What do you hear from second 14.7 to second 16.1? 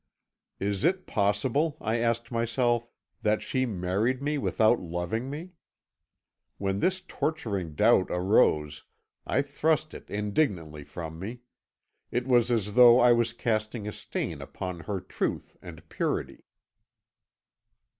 her truth and